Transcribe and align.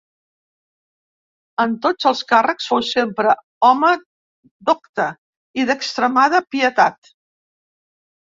En 1.63 1.73
tots 1.81 2.07
els 2.11 2.21
càrrecs 2.31 2.69
fou 2.71 2.79
sempre 2.91 3.35
home 3.67 3.91
docte 4.71 5.07
i 5.63 5.67
d'extremada 5.71 6.41
pietat. 6.57 7.13